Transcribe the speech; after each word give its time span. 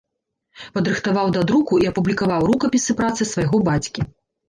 Падрыхтаваў 0.77 1.27
да 1.37 1.45
друку 1.53 1.73
і 1.83 1.91
апублікаваў 1.91 2.49
рукапісы 2.51 2.91
працы 3.03 3.33
свайго 3.37 3.65
бацькі. 3.73 4.13